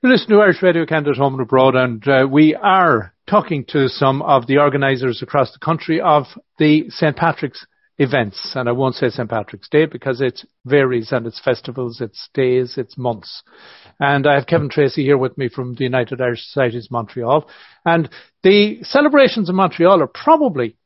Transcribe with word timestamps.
You 0.00 0.10
listen 0.10 0.28
to 0.28 0.40
Irish 0.40 0.62
Radio 0.62 0.86
Canada 0.86 1.12
Home 1.18 1.34
and 1.34 1.42
Abroad, 1.42 1.74
and 1.74 2.06
uh, 2.06 2.24
we 2.30 2.54
are 2.54 3.12
talking 3.28 3.64
to 3.70 3.88
some 3.88 4.22
of 4.22 4.46
the 4.46 4.58
organisers 4.58 5.22
across 5.22 5.52
the 5.52 5.58
country 5.58 6.00
of 6.00 6.26
the 6.56 6.88
St. 6.90 7.16
Patrick's 7.16 7.66
events. 7.98 8.52
And 8.54 8.68
I 8.68 8.72
won't 8.72 8.94
say 8.94 9.08
St. 9.08 9.28
Patrick's 9.28 9.68
Day 9.68 9.86
because 9.86 10.20
it 10.20 10.40
varies 10.64 11.10
and 11.10 11.26
it's 11.26 11.40
festivals, 11.40 12.00
it's 12.00 12.28
days, 12.32 12.74
it's 12.78 12.96
months. 12.96 13.42
And 13.98 14.24
I 14.28 14.36
have 14.36 14.46
Kevin 14.46 14.68
Tracey 14.70 15.02
here 15.02 15.18
with 15.18 15.36
me 15.36 15.48
from 15.48 15.74
the 15.74 15.82
United 15.82 16.20
Irish 16.20 16.44
Societies 16.44 16.92
Montreal. 16.92 17.50
And 17.84 18.08
the 18.44 18.84
celebrations 18.84 19.48
in 19.48 19.56
Montreal 19.56 20.00
are 20.00 20.06
probably 20.06 20.76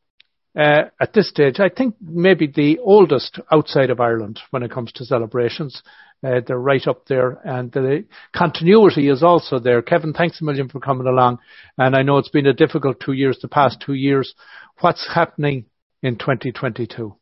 uh, 0.58 0.84
at 1.00 1.12
this 1.12 1.28
stage, 1.28 1.60
I 1.60 1.68
think 1.68 1.96
maybe 2.00 2.46
the 2.46 2.78
oldest 2.78 3.40
outside 3.50 3.90
of 3.90 4.00
Ireland 4.00 4.40
when 4.50 4.62
it 4.62 4.70
comes 4.70 4.92
to 4.92 5.04
celebrations. 5.04 5.82
Uh, 6.24 6.40
they're 6.46 6.58
right 6.58 6.86
up 6.86 7.04
there 7.06 7.40
and 7.44 7.72
the 7.72 8.04
continuity 8.34 9.08
is 9.08 9.24
also 9.24 9.58
there. 9.58 9.82
Kevin, 9.82 10.12
thanks 10.12 10.40
a 10.40 10.44
million 10.44 10.68
for 10.68 10.78
coming 10.78 11.06
along. 11.06 11.38
And 11.76 11.96
I 11.96 12.02
know 12.02 12.18
it's 12.18 12.28
been 12.28 12.46
a 12.46 12.52
difficult 12.52 13.00
two 13.00 13.12
years, 13.12 13.38
the 13.42 13.48
past 13.48 13.82
two 13.84 13.94
years. 13.94 14.32
What's 14.80 15.08
happening 15.12 15.66
in 16.00 16.16
2022? 16.16 17.16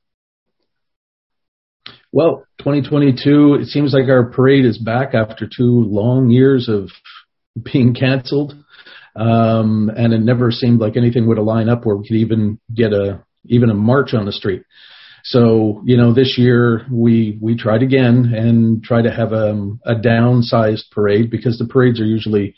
Well, 2.12 2.45
2022, 2.59 3.59
it 3.61 3.66
seems 3.66 3.95
like 3.95 4.09
our 4.09 4.30
parade 4.30 4.65
is 4.66 4.78
back 4.78 5.14
after 5.14 5.47
two 5.47 5.84
long 5.89 6.28
years 6.28 6.69
of 6.69 6.91
being 7.62 7.95
canceled. 7.95 8.55
Um, 9.17 9.91
and 9.97 10.12
it 10.12 10.20
never 10.20 10.51
seemed 10.51 10.80
like 10.80 10.97
anything 10.97 11.27
would 11.27 11.39
align 11.39 11.69
up 11.69 11.84
where 11.84 11.97
we 11.97 12.06
could 12.06 12.17
even 12.17 12.61
get 12.73 12.92
a, 12.92 13.25
even 13.45 13.70
a 13.70 13.75
march 13.75 14.12
on 14.12 14.27
the 14.27 14.33
street. 14.33 14.62
So, 15.30 15.80
you 15.84 15.97
know, 15.97 16.12
this 16.12 16.34
year 16.37 16.84
we, 16.91 17.39
we 17.41 17.57
tried 17.57 17.84
again 17.84 18.34
and 18.34 18.83
try 18.83 19.01
to 19.01 19.12
have 19.12 19.33
a, 19.33 19.53
a 19.84 19.95
downsized 19.95 20.91
parade 20.91 21.30
because 21.30 21.56
the 21.56 21.69
parades 21.69 22.01
are 22.01 22.05
usually 22.05 22.56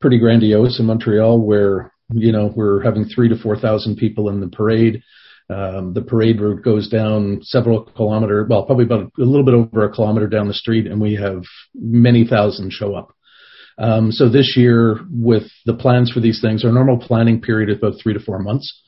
pretty 0.00 0.18
grandiose 0.18 0.80
in 0.80 0.86
Montreal 0.86 1.38
where, 1.38 1.92
you 2.14 2.32
know, 2.32 2.50
we're 2.56 2.82
having 2.82 3.04
three 3.04 3.28
to 3.28 3.36
4,000 3.36 3.96
people 3.96 4.30
in 4.30 4.40
the 4.40 4.48
parade. 4.48 5.02
Um, 5.50 5.92
the 5.92 6.00
parade 6.00 6.40
route 6.40 6.64
goes 6.64 6.88
down 6.88 7.40
several 7.42 7.84
kilometer, 7.84 8.46
well, 8.48 8.64
probably 8.64 8.86
about 8.86 9.12
a 9.18 9.22
little 9.22 9.44
bit 9.44 9.54
over 9.54 9.84
a 9.84 9.92
kilometer 9.92 10.26
down 10.26 10.48
the 10.48 10.54
street 10.54 10.86
and 10.86 10.98
we 10.98 11.16
have 11.16 11.42
many 11.74 12.26
thousand 12.26 12.72
show 12.72 12.94
up. 12.94 13.14
Um, 13.76 14.10
so 14.10 14.30
this 14.30 14.54
year 14.56 15.00
with 15.10 15.44
the 15.66 15.74
plans 15.74 16.10
for 16.10 16.20
these 16.20 16.40
things, 16.40 16.64
our 16.64 16.72
normal 16.72 16.96
planning 16.96 17.42
period 17.42 17.68
is 17.68 17.76
about 17.76 18.00
three 18.02 18.14
to 18.14 18.20
four 18.20 18.38
months. 18.38 18.82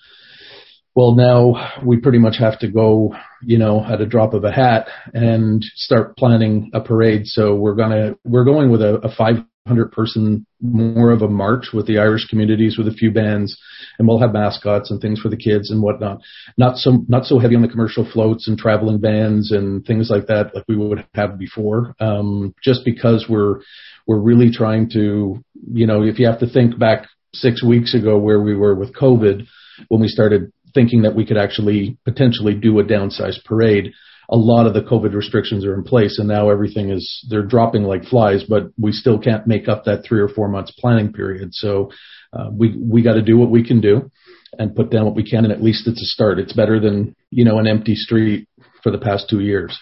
Well, 0.98 1.14
now 1.14 1.78
we 1.86 1.98
pretty 1.98 2.18
much 2.18 2.38
have 2.40 2.58
to 2.58 2.68
go, 2.68 3.14
you 3.40 3.56
know, 3.56 3.84
at 3.84 4.00
a 4.00 4.04
drop 4.04 4.34
of 4.34 4.42
a 4.42 4.50
hat 4.50 4.88
and 5.14 5.62
start 5.76 6.16
planning 6.16 6.72
a 6.74 6.80
parade. 6.80 7.26
So 7.26 7.54
we're 7.54 7.76
gonna, 7.76 8.16
we're 8.24 8.42
going 8.42 8.68
with 8.68 8.82
a, 8.82 8.94
a 9.04 9.14
500 9.14 9.92
person, 9.92 10.44
more 10.60 11.12
of 11.12 11.22
a 11.22 11.28
march 11.28 11.66
with 11.72 11.86
the 11.86 11.98
Irish 11.98 12.26
communities 12.26 12.76
with 12.76 12.88
a 12.88 12.92
few 12.92 13.12
bands 13.12 13.56
and 13.96 14.08
we'll 14.08 14.18
have 14.18 14.32
mascots 14.32 14.90
and 14.90 15.00
things 15.00 15.20
for 15.20 15.28
the 15.28 15.36
kids 15.36 15.70
and 15.70 15.80
whatnot. 15.80 16.18
Not 16.56 16.78
so, 16.78 17.04
not 17.06 17.26
so 17.26 17.38
heavy 17.38 17.54
on 17.54 17.62
the 17.62 17.68
commercial 17.68 18.04
floats 18.12 18.48
and 18.48 18.58
traveling 18.58 18.98
bands 18.98 19.52
and 19.52 19.86
things 19.86 20.10
like 20.10 20.26
that 20.26 20.52
like 20.52 20.64
we 20.66 20.74
would 20.74 21.06
have 21.14 21.38
before. 21.38 21.94
Um, 22.00 22.56
just 22.60 22.84
because 22.84 23.26
we're, 23.28 23.60
we're 24.08 24.18
really 24.18 24.50
trying 24.50 24.90
to, 24.94 25.44
you 25.72 25.86
know, 25.86 26.02
if 26.02 26.18
you 26.18 26.26
have 26.26 26.40
to 26.40 26.50
think 26.50 26.76
back 26.76 27.06
six 27.34 27.62
weeks 27.62 27.94
ago 27.94 28.18
where 28.18 28.40
we 28.40 28.56
were 28.56 28.74
with 28.74 28.96
COVID, 28.96 29.46
when 29.86 30.00
we 30.00 30.08
started 30.08 30.52
thinking 30.74 31.02
that 31.02 31.14
we 31.14 31.26
could 31.26 31.36
actually 31.36 31.98
potentially 32.04 32.54
do 32.54 32.78
a 32.78 32.84
downsized 32.84 33.44
parade, 33.44 33.92
a 34.30 34.36
lot 34.36 34.66
of 34.66 34.74
the 34.74 34.82
COVID 34.82 35.14
restrictions 35.14 35.64
are 35.64 35.74
in 35.74 35.84
place 35.84 36.18
and 36.18 36.28
now 36.28 36.50
everything 36.50 36.90
is, 36.90 37.26
they're 37.30 37.46
dropping 37.46 37.84
like 37.84 38.04
flies, 38.04 38.44
but 38.46 38.64
we 38.78 38.92
still 38.92 39.18
can't 39.18 39.46
make 39.46 39.68
up 39.68 39.84
that 39.84 40.04
three 40.04 40.20
or 40.20 40.28
four 40.28 40.48
months 40.48 40.72
planning 40.78 41.12
period. 41.12 41.54
So, 41.54 41.90
uh, 42.32 42.50
we, 42.52 42.78
we 42.78 43.02
got 43.02 43.14
to 43.14 43.22
do 43.22 43.38
what 43.38 43.50
we 43.50 43.66
can 43.66 43.80
do 43.80 44.10
and 44.58 44.76
put 44.76 44.90
down 44.90 45.06
what 45.06 45.14
we 45.14 45.28
can. 45.28 45.44
And 45.44 45.52
at 45.52 45.62
least 45.62 45.86
it's 45.86 46.02
a 46.02 46.06
start. 46.06 46.38
It's 46.38 46.52
better 46.52 46.78
than, 46.78 47.16
you 47.30 47.44
know, 47.44 47.58
an 47.58 47.66
empty 47.66 47.94
street 47.94 48.48
for 48.82 48.90
the 48.90 48.98
past 48.98 49.28
two 49.30 49.40
years. 49.40 49.78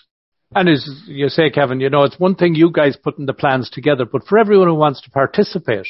And 0.55 0.69
as 0.69 0.89
you 1.07 1.29
say, 1.29 1.51
Kevin, 1.51 1.81
you 1.81 1.91
know, 1.91 2.05
it's 2.05 2.19
one 2.19 2.37
thing 2.37 2.55
you 2.55 2.71
guys 2.71 2.97
putting 2.97 3.27
the 3.27 3.35
plans 3.35 3.69
together, 3.69 4.05
but 4.05 4.27
for 4.27 4.39
everyone 4.39 4.69
who 4.69 4.75
wants 4.75 5.01
to 5.03 5.11
participate, 5.11 5.87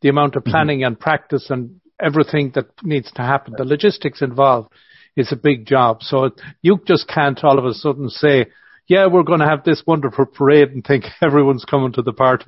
the 0.00 0.08
amount 0.08 0.36
of 0.36 0.42
mm-hmm. 0.42 0.52
planning 0.52 0.78
mm-hmm. 0.80 0.86
and 0.86 1.00
practice 1.00 1.50
and 1.50 1.80
everything 2.00 2.52
that 2.54 2.66
needs 2.82 3.10
to 3.12 3.22
happen, 3.22 3.54
the 3.56 3.64
logistics 3.64 4.22
involved 4.22 4.72
is 5.16 5.32
a 5.32 5.36
big 5.36 5.66
job. 5.66 6.02
So 6.02 6.30
you 6.62 6.78
just 6.86 7.08
can't 7.08 7.42
all 7.42 7.58
of 7.58 7.64
a 7.64 7.74
sudden 7.74 8.08
say, 8.08 8.46
yeah, 8.86 9.06
we're 9.06 9.24
going 9.24 9.40
to 9.40 9.46
have 9.46 9.64
this 9.64 9.82
wonderful 9.86 10.26
parade 10.26 10.70
and 10.70 10.84
think 10.84 11.04
everyone's 11.22 11.64
coming 11.64 11.92
to 11.92 12.02
the 12.02 12.12
party. 12.12 12.46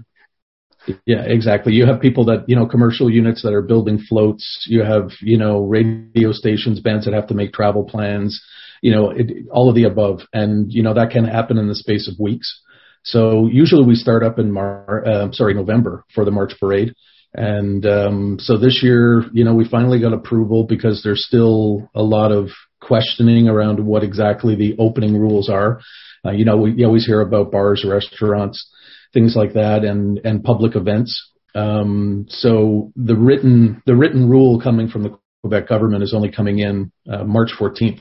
Yeah, 1.05 1.23
exactly. 1.23 1.75
You 1.75 1.87
have 1.87 2.01
people 2.01 2.25
that, 2.27 2.45
you 2.47 2.57
know, 2.57 2.67
commercial 2.67 3.11
units 3.11 3.43
that 3.43 3.53
are 3.53 3.63
building 3.63 3.99
floats. 3.99 4.67
You 4.69 4.85
have, 4.85 5.11
you 5.21 5.37
know, 5.37 5.65
radio 5.65 6.33
stations, 6.33 6.81
bands 6.81 7.05
that 7.05 7.13
have 7.15 7.27
to 7.27 7.35
make 7.35 7.53
travel 7.53 7.85
plans 7.85 8.41
you 8.83 8.93
know, 8.93 9.11
it, 9.11 9.47
all 9.51 9.69
of 9.69 9.75
the 9.75 9.85
above. 9.85 10.21
And, 10.33 10.73
you 10.73 10.83
know, 10.83 10.95
that 10.95 11.11
can 11.11 11.25
happen 11.25 11.59
in 11.59 11.69
the 11.69 11.75
space 11.75 12.09
of 12.09 12.19
weeks. 12.19 12.63
So 13.05 13.49
usually 13.51 13.87
we 13.87 13.95
start 13.95 14.23
up 14.23 14.39
in 14.39 14.53
Mar, 14.53 15.05
uh, 15.07 15.33
sorry, 15.33 15.55
November 15.55 16.05
for 16.15 16.25
the 16.25 16.31
March 16.31 16.53
parade. 16.59 16.95
And, 17.35 17.85
um, 17.87 18.39
so 18.41 18.57
this 18.57 18.81
year, 18.83 19.25
you 19.33 19.45
know, 19.45 19.55
we 19.55 19.69
finally 19.69 20.01
got 20.01 20.13
approval 20.13 20.65
because 20.65 21.03
there's 21.03 21.27
still 21.27 21.91
a 21.95 22.03
lot 22.03 22.33
of 22.33 22.49
questioning 22.81 23.49
around 23.49 23.85
what 23.85 24.03
exactly 24.03 24.55
the 24.55 24.77
opening 24.79 25.17
rules 25.19 25.49
are. 25.49 25.81
Uh, 26.25 26.31
you 26.31 26.45
know, 26.45 26.57
we 26.57 26.73
you 26.73 26.87
always 26.87 27.07
hear 27.07 27.21
about 27.21 27.53
bars, 27.53 27.85
restaurants, 27.87 28.69
things 29.13 29.35
like 29.37 29.55
that 29.55 29.85
and, 29.85 30.19
and 30.25 30.43
public 30.43 30.75
events. 30.75 31.31
Um, 31.55 32.27
so 32.29 32.93
the 32.97 33.17
written, 33.17 33.83
the 33.87 33.97
written 33.97 34.29
rule 34.29 34.61
coming 34.61 34.89
from 34.89 35.03
the 35.03 35.19
Quebec 35.43 35.69
government 35.69 36.03
is 36.03 36.15
only 36.15 36.31
coming 36.31 36.59
in, 36.59 36.93
uh, 37.11 37.25
March 37.25 37.51
14th. 37.59 38.01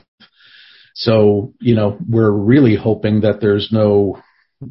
So, 0.94 1.54
you 1.60 1.74
know, 1.74 1.96
we're 2.08 2.30
really 2.30 2.74
hoping 2.74 3.20
that 3.20 3.40
there's 3.40 3.68
no, 3.70 4.20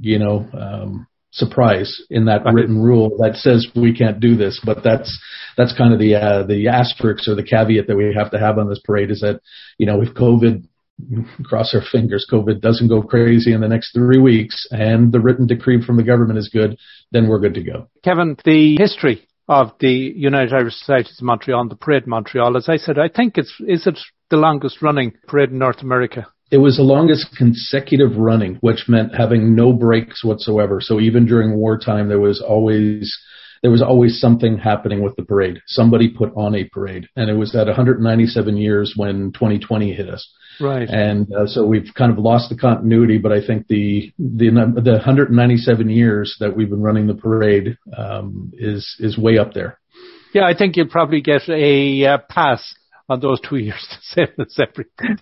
you 0.02 0.20
know, 0.20 0.46
um, 0.54 1.08
surprise 1.32 2.02
in 2.10 2.26
that 2.26 2.42
written 2.54 2.82
rule 2.82 3.18
that 3.20 3.36
says 3.36 3.68
we 3.76 3.96
can't 3.96 4.20
do 4.20 4.36
this. 4.36 4.62
But 4.64 4.84
that's 4.84 5.18
that's 5.58 5.78
kind 5.78 5.94
of 5.94 6.00
the 6.00 6.16
uh, 6.16 6.44
the 6.44 6.68
asterisk 6.68 7.28
or 7.28 7.36
the 7.36 7.44
caveat 7.44 7.88
that 7.88 7.96
we 7.96 8.14
have 8.16 8.32
to 8.32 8.40
have 8.40 8.58
on 8.58 8.70
this 8.70 8.82
parade 8.84 9.12
is 9.12 9.22
that, 9.22 9.42
you 9.78 9.86
know, 9.86 10.02
if 10.02 10.14
COVID 10.14 10.66
cross 11.44 11.74
our 11.76 11.82
fingers, 11.92 12.28
COVID 12.32 12.60
doesn't 12.60 12.88
go 12.88 13.02
crazy 13.02 13.54
in 13.54 13.62
the 13.62 13.68
next 13.68 13.94
three 13.94 14.20
weeks 14.20 14.68
and 14.72 15.12
the 15.12 15.20
written 15.20 15.46
decree 15.48 15.84
from 15.84 15.98
the 15.98 16.04
government 16.04 16.40
is 16.40 16.50
good, 16.50 16.78
then 17.12 17.28
we're 17.28 17.40
good 17.40 17.54
to 17.54 17.64
go. 17.64 17.88
Kevin, 18.04 18.36
the 18.44 18.78
history 18.78 19.28
of 19.48 19.72
the 19.80 19.92
United 20.16 20.54
Irish 20.54 20.74
Societies 20.74 21.18
of 21.20 21.26
Montreal, 21.26 21.70
the 21.70 21.76
parade 21.76 22.08
Montreal, 22.08 22.58
as 22.58 22.68
I 22.68 22.78
said, 22.78 22.98
I 22.98 23.10
think 23.10 23.38
it's, 23.38 23.54
is 23.66 23.88
it 23.88 24.00
the 24.30 24.38
longest 24.38 24.82
running 24.82 25.14
parade 25.28 25.52
in 25.52 25.60
North 25.60 25.82
America? 25.82 26.28
It 26.50 26.58
was 26.58 26.78
the 26.78 26.84
longest 26.84 27.36
consecutive 27.36 28.16
running, 28.18 28.56
which 28.62 28.86
meant 28.88 29.16
having 29.16 29.56
no 29.56 29.74
breaks 29.74 30.24
whatsoever. 30.24 30.80
So 30.80 31.00
even 31.00 31.26
during 31.26 31.58
wartime, 31.58 32.08
there 32.08 32.20
was 32.20 32.42
always 32.42 33.18
there 33.62 33.72
was 33.72 33.82
always 33.82 34.20
something 34.20 34.58
happening 34.58 35.02
with 35.04 35.16
the 35.16 35.24
parade. 35.24 35.62
Somebody 35.66 36.10
put 36.10 36.32
on 36.36 36.56
a 36.56 36.66
parade, 36.66 37.08
and 37.16 37.30
it 37.30 37.34
was 37.34 37.56
at 37.56 37.68
197 37.68 38.56
years 38.56 38.94
when 38.96 39.32
2020 39.34 39.94
hit 39.94 40.10
us. 40.10 40.30
Right. 40.60 40.88
And 40.90 41.32
uh, 41.34 41.48
so 41.48 41.66
we've 41.66 41.90
kind 41.96 42.12
of 42.12 42.18
lost 42.18 42.50
the 42.50 42.58
continuity, 42.58 43.18
but 43.18 43.32
I 43.32 43.46
think 43.46 43.68
the 43.68 44.12
the 44.18 44.50
the 44.84 44.94
197 44.94 45.90
years 45.90 46.36
that 46.40 46.56
we've 46.56 46.70
been 46.70 46.82
running 46.82 47.08
the 47.08 47.14
parade 47.14 47.78
um, 47.96 48.52
is 48.58 48.96
is 49.00 49.18
way 49.18 49.38
up 49.38 49.54
there. 49.54 49.80
Yeah, 50.34 50.46
I 50.46 50.56
think 50.58 50.76
you'll 50.76 50.88
probably 50.88 51.22
get 51.22 51.48
a 51.50 52.06
uh, 52.06 52.18
pass 52.30 52.76
on 53.10 53.20
those 53.20 53.40
two 53.42 53.58
years 53.58 53.88
to 53.90 53.98
say 54.02 54.28
as 54.40 54.60
everything. 54.60 55.18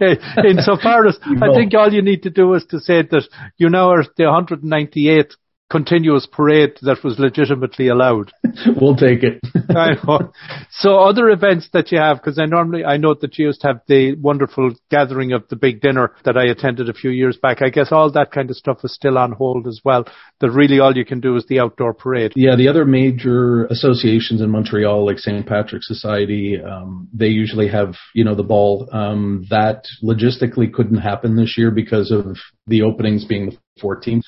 Insofar 0.48 1.06
as 1.06 1.18
I 1.22 1.52
think 1.54 1.74
all 1.74 1.92
you 1.92 2.02
need 2.02 2.22
to 2.22 2.30
do 2.30 2.54
is 2.54 2.64
to 2.70 2.80
say 2.80 3.02
that 3.02 3.28
you 3.56 3.68
now 3.68 3.90
are 3.90 4.04
the 4.16 4.24
198th 4.24 5.34
continuous 5.70 6.26
parade 6.30 6.74
that 6.82 7.02
was 7.02 7.18
legitimately 7.18 7.88
allowed. 7.88 8.32
we'll 8.80 8.96
take 8.96 9.22
it. 9.22 9.40
So 10.70 10.98
other 10.98 11.28
events 11.30 11.68
that 11.72 11.90
you 11.90 11.98
have, 11.98 12.18
because 12.18 12.38
I 12.38 12.46
normally, 12.46 12.84
I 12.84 12.96
know 12.96 13.14
that 13.14 13.38
you 13.38 13.46
used 13.46 13.62
to 13.62 13.68
have 13.68 13.80
the 13.88 14.14
wonderful 14.14 14.74
gathering 14.90 15.32
of 15.32 15.48
the 15.48 15.56
big 15.56 15.80
dinner 15.80 16.12
that 16.24 16.36
I 16.36 16.44
attended 16.44 16.88
a 16.88 16.94
few 16.94 17.10
years 17.10 17.36
back. 17.36 17.62
I 17.62 17.70
guess 17.70 17.92
all 17.92 18.10
that 18.12 18.30
kind 18.30 18.50
of 18.50 18.56
stuff 18.56 18.78
is 18.84 18.94
still 18.94 19.18
on 19.18 19.32
hold 19.32 19.66
as 19.66 19.80
well. 19.84 20.06
That 20.40 20.50
really 20.50 20.80
all 20.80 20.96
you 20.96 21.04
can 21.04 21.20
do 21.20 21.36
is 21.36 21.46
the 21.48 21.60
outdoor 21.60 21.94
parade. 21.94 22.32
Yeah, 22.36 22.56
the 22.56 22.68
other 22.68 22.84
major 22.84 23.66
associations 23.66 24.40
in 24.40 24.50
Montreal, 24.50 25.06
like 25.06 25.18
St. 25.18 25.46
Patrick's 25.46 25.88
Society, 25.88 26.58
um, 26.62 27.08
they 27.12 27.28
usually 27.28 27.68
have, 27.68 27.94
you 28.14 28.24
know, 28.24 28.34
the 28.34 28.42
ball. 28.42 28.88
Um, 28.92 29.46
that 29.50 29.84
logistically 30.02 30.72
couldn't 30.72 30.98
happen 30.98 31.36
this 31.36 31.56
year 31.56 31.70
because 31.70 32.10
of 32.10 32.36
the 32.66 32.82
openings 32.82 33.24
being 33.24 33.50
the 33.50 33.58
14th. 33.80 34.22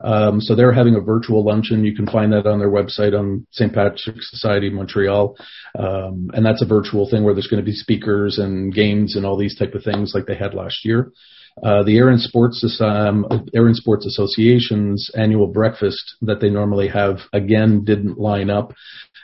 Um, 0.00 0.40
so 0.40 0.54
they're 0.54 0.72
having 0.72 0.94
a 0.94 1.00
virtual 1.00 1.44
luncheon. 1.44 1.84
You 1.84 1.94
can 1.94 2.06
find 2.06 2.32
that 2.32 2.46
on 2.46 2.58
their 2.58 2.70
website 2.70 3.18
on 3.18 3.46
St. 3.50 3.72
Patrick's 3.72 4.30
Society 4.30 4.70
Montreal. 4.70 5.36
Um, 5.78 6.30
and 6.34 6.44
that's 6.44 6.62
a 6.62 6.66
virtual 6.66 7.08
thing 7.08 7.24
where 7.24 7.34
there's 7.34 7.46
going 7.46 7.62
to 7.62 7.70
be 7.70 7.74
speakers 7.74 8.38
and 8.38 8.74
games 8.74 9.16
and 9.16 9.24
all 9.24 9.36
these 9.36 9.58
type 9.58 9.74
of 9.74 9.82
things 9.82 10.12
like 10.14 10.26
they 10.26 10.36
had 10.36 10.54
last 10.54 10.84
year. 10.84 11.12
Uh, 11.62 11.84
the 11.84 11.96
Erin 11.96 12.18
Sports 12.18 12.64
um, 12.80 13.26
Sports 13.74 14.06
Association's 14.06 15.08
annual 15.16 15.46
breakfast 15.46 16.16
that 16.22 16.40
they 16.40 16.50
normally 16.50 16.88
have 16.88 17.18
again 17.32 17.84
didn't 17.84 18.18
line 18.18 18.50
up, 18.50 18.72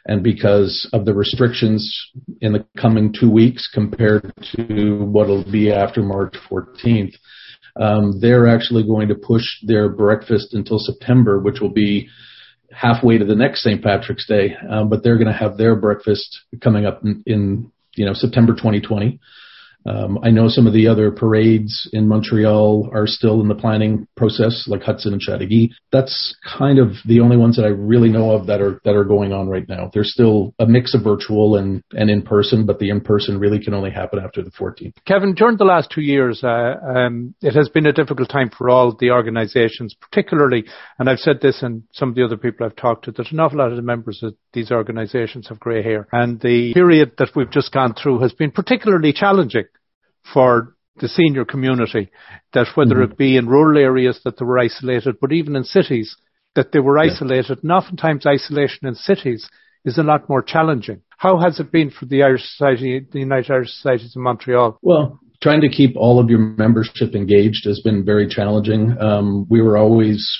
and 0.07 0.23
because 0.23 0.89
of 0.93 1.05
the 1.05 1.13
restrictions 1.13 1.93
in 2.41 2.53
the 2.53 2.65
coming 2.81 3.13
two 3.13 3.31
weeks 3.31 3.69
compared 3.73 4.33
to 4.55 5.05
what'll 5.07 5.51
be 5.51 5.73
after 5.73 6.03
March 6.03 6.37
14th, 6.49 7.15
um, 7.77 8.21
they're 8.21 8.49
actually 8.49 8.87
going 8.87 9.09
to 9.09 9.15
push 9.15 9.45
their 9.63 9.89
breakfast 9.89 10.55
until 10.55 10.79
September, 10.79 11.39
which 11.39 11.61
will 11.61 11.73
be 11.73 12.09
halfway 12.73 13.19
to 13.19 13.25
the 13.25 13.35
next 13.35 13.63
St. 13.63 13.83
Patrick's 13.83 14.27
Day. 14.27 14.57
Um, 14.69 14.89
but 14.89 15.03
they're 15.03 15.19
going 15.19 15.33
to 15.33 15.33
have 15.33 15.57
their 15.57 15.75
breakfast 15.77 16.41
coming 16.61 16.87
up 16.87 17.03
in, 17.05 17.23
in 17.27 17.73
you 17.95 18.07
know 18.07 18.15
September 18.15 18.53
2020. 18.53 19.21
Um, 19.87 20.19
I 20.23 20.31
know 20.31 20.49
some 20.49 20.67
of 20.67 20.73
the 20.73 20.89
other 20.89 21.11
parades 21.11 21.89
in 21.93 22.07
Montreal 22.07 22.91
are 22.93 23.07
still 23.07 23.41
in 23.41 23.49
the 23.49 23.55
planning 23.55 24.07
process, 24.17 24.67
like 24.69 24.83
Hudson 24.83 25.13
and 25.13 25.23
Chateauguay. 25.23 25.71
That's 25.91 26.37
kind 26.59 26.79
of 26.79 26.93
the 27.07 27.21
only 27.21 27.37
ones 27.37 27.57
that 27.57 27.65
I 27.65 27.69
really 27.69 28.11
know 28.11 28.33
of 28.33 28.47
that 28.47 28.61
are 28.61 28.81
that 28.85 28.95
are 28.95 29.05
going 29.05 29.33
on 29.33 29.49
right 29.49 29.67
now. 29.69 29.91
There's 29.93 30.13
still 30.13 30.55
a 30.59 30.67
mix 30.67 30.95
of 30.95 31.03
virtual 31.03 31.57
and 31.57 31.83
and 31.93 32.11
in 32.11 32.23
person, 32.23 32.67
but 32.67 32.79
the 32.79 32.91
in 32.91 33.01
person 33.01 33.39
really 33.39 33.63
can 33.63 33.75
only 33.75 33.91
happen 33.91 34.19
after 34.19 34.43
the 34.43 34.51
14th. 34.51 34.93
Kevin, 35.07 35.35
during 35.35 35.57
the 35.57 35.65
last 35.65 35.91
two 35.91 36.03
years, 36.03 36.45
uh, 36.45 36.75
um, 36.87 37.35
it 37.41 37.55
has 37.55 37.69
been 37.69 37.87
a 37.87 37.93
difficult 37.93 38.29
time 38.29 38.51
for 38.51 38.69
all 38.69 38.95
the 38.95 39.11
organisations, 39.11 39.95
particularly, 39.99 40.65
and 40.99 41.09
I've 41.09 41.19
said 41.19 41.41
this 41.41 41.63
and 41.63 41.83
some 41.93 42.11
of 42.11 42.15
the 42.15 42.25
other 42.25 42.37
people 42.37 42.67
I've 42.67 42.77
talked 42.77 43.07
to, 43.07 43.13
that 43.13 43.33
an 43.33 43.41
awful 43.41 43.59
lot 43.59 43.71
of 43.71 43.77
the 43.77 43.83
members 43.83 44.23
of 44.23 44.35
these 44.53 44.71
organisations 44.71 45.49
have 45.49 45.59
grey 45.59 45.83
hair, 45.83 46.07
and 46.13 46.41
the 46.41 46.75
period 46.75 47.13
that 47.19 47.31
we've 47.35 47.51
just 47.51 47.73
gone 47.73 47.95
through 47.95 48.21
has 48.21 48.33
been 48.33 48.51
particularly 48.51 49.13
challenging 49.13 49.65
for 50.33 50.77
the 51.01 51.09
senior 51.09 51.45
community 51.45 52.11
that 52.53 52.67
whether 52.75 52.97
mm-hmm. 52.97 53.13
it 53.13 53.19
be 53.19 53.37
in 53.37 53.49
rural 53.49 53.79
areas 53.79 54.21
that 54.25 54.39
they 54.39 54.45
were 54.45 54.59
isolated, 54.59 55.17
but 55.21 55.33
even 55.33 55.57
in 55.57 55.65
cities 55.65 56.17
that 56.55 56.73
they 56.73 56.79
were 56.79 56.99
isolated, 56.99 57.59
yeah. 57.59 57.63
and 57.63 57.73
oftentimes 57.73 58.27
isolation 58.27 58.87
in 58.87 58.95
cities 58.95 59.49
is 59.85 59.99
a 59.99 60.03
lot 60.03 60.29
more 60.29 60.43
challenging. 60.43 61.01
How 61.17 61.39
has 61.39 61.61
it 61.61 61.73
been 61.73 61.91
for 61.91 62.07
the 62.07 62.23
Irish 62.23 62.43
Society, 62.43 63.07
the 63.11 63.19
United 63.21 63.51
Irish 63.51 63.71
Societies 63.71 64.15
in 64.17 64.23
Montreal? 64.23 64.79
Well, 64.83 65.21
trying 65.43 65.63
to 65.63 65.69
keep 65.69 65.97
all 65.97 66.19
of 66.19 66.29
your 66.29 66.39
membership 66.39 67.15
engaged 67.15 67.67
has 67.67 67.81
been 67.81 68.05
very 68.05 68.29
challenging. 68.29 68.97
Um, 69.01 69.47
we 69.49 69.63
were 69.63 69.77
always, 69.77 70.39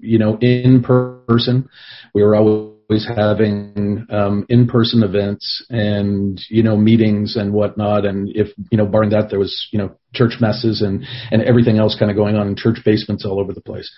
you 0.00 0.18
know, 0.18 0.38
in 0.40 0.82
person. 0.82 1.68
We 2.14 2.22
were 2.22 2.36
always 2.36 2.75
always 2.88 3.06
having 3.06 4.06
um, 4.10 4.46
in-person 4.48 5.02
events 5.02 5.64
and 5.70 6.40
you 6.48 6.62
know 6.62 6.76
meetings 6.76 7.36
and 7.36 7.52
whatnot. 7.52 8.04
And 8.04 8.28
if 8.34 8.48
you 8.70 8.78
know, 8.78 8.86
barring 8.86 9.10
that, 9.10 9.30
there 9.30 9.38
was 9.38 9.68
you 9.72 9.78
know 9.78 9.96
church 10.14 10.34
messes 10.40 10.82
and 10.82 11.04
and 11.30 11.42
everything 11.42 11.78
else 11.78 11.96
kind 11.98 12.10
of 12.10 12.16
going 12.16 12.36
on 12.36 12.48
in 12.48 12.56
church 12.56 12.78
basements 12.84 13.24
all 13.24 13.40
over 13.40 13.52
the 13.52 13.60
place. 13.60 13.90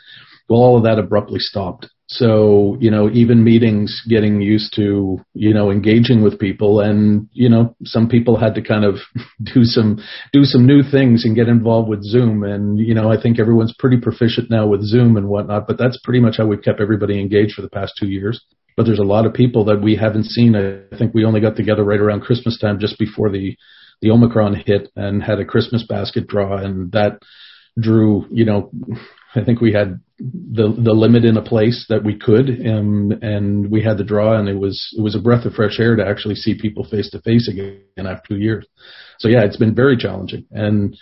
Well, 0.48 0.60
all 0.60 0.78
of 0.78 0.84
that 0.84 0.98
abruptly 0.98 1.40
stopped. 1.40 1.88
So, 2.10 2.78
you 2.80 2.90
know, 2.90 3.10
even 3.10 3.44
meetings 3.44 4.02
getting 4.08 4.40
used 4.40 4.72
to, 4.76 5.18
you 5.34 5.52
know, 5.52 5.70
engaging 5.70 6.22
with 6.22 6.38
people 6.38 6.80
and, 6.80 7.28
you 7.34 7.50
know, 7.50 7.76
some 7.84 8.08
people 8.08 8.38
had 8.38 8.54
to 8.54 8.62
kind 8.62 8.86
of 8.86 8.94
do 9.42 9.64
some, 9.64 10.02
do 10.32 10.44
some 10.44 10.66
new 10.66 10.82
things 10.82 11.26
and 11.26 11.36
get 11.36 11.48
involved 11.48 11.90
with 11.90 12.02
Zoom. 12.02 12.44
And, 12.44 12.78
you 12.78 12.94
know, 12.94 13.12
I 13.12 13.20
think 13.20 13.38
everyone's 13.38 13.74
pretty 13.78 13.98
proficient 13.98 14.48
now 14.48 14.66
with 14.66 14.84
Zoom 14.84 15.18
and 15.18 15.28
whatnot, 15.28 15.66
but 15.66 15.76
that's 15.76 16.00
pretty 16.02 16.20
much 16.20 16.38
how 16.38 16.46
we've 16.46 16.62
kept 16.62 16.80
everybody 16.80 17.20
engaged 17.20 17.52
for 17.52 17.60
the 17.60 17.68
past 17.68 17.92
two 18.00 18.08
years 18.08 18.42
but 18.78 18.86
there's 18.86 19.00
a 19.00 19.02
lot 19.02 19.26
of 19.26 19.34
people 19.34 19.64
that 19.64 19.82
we 19.82 19.96
haven't 19.96 20.26
seen. 20.26 20.54
I 20.54 20.96
think 20.96 21.12
we 21.12 21.24
only 21.24 21.40
got 21.40 21.56
together 21.56 21.82
right 21.82 21.98
around 21.98 22.20
Christmas 22.20 22.56
time, 22.60 22.78
just 22.78 22.96
before 22.96 23.28
the 23.28 23.56
the 24.00 24.10
Omicron 24.10 24.62
hit, 24.64 24.88
and 24.94 25.20
had 25.20 25.40
a 25.40 25.44
Christmas 25.44 25.84
basket 25.84 26.28
draw, 26.28 26.56
and 26.56 26.92
that 26.92 27.18
drew. 27.80 28.26
You 28.30 28.44
know, 28.44 28.70
I 29.34 29.44
think 29.44 29.60
we 29.60 29.72
had 29.72 29.98
the 30.20 30.72
the 30.78 30.92
limit 30.92 31.24
in 31.24 31.36
a 31.36 31.42
place 31.42 31.86
that 31.88 32.04
we 32.04 32.16
could, 32.16 32.48
and 32.48 33.14
and 33.20 33.68
we 33.68 33.82
had 33.82 33.98
the 33.98 34.04
draw, 34.04 34.38
and 34.38 34.48
it 34.48 34.58
was 34.60 34.94
it 34.96 35.02
was 35.02 35.16
a 35.16 35.20
breath 35.20 35.44
of 35.44 35.54
fresh 35.54 35.80
air 35.80 35.96
to 35.96 36.06
actually 36.06 36.36
see 36.36 36.56
people 36.56 36.84
face 36.84 37.10
to 37.10 37.20
face 37.22 37.48
again 37.48 38.06
after 38.06 38.28
two 38.28 38.38
years. 38.38 38.64
So 39.18 39.26
yeah, 39.26 39.42
it's 39.42 39.56
been 39.56 39.74
very 39.74 39.96
challenging, 39.96 40.46
and 40.52 40.96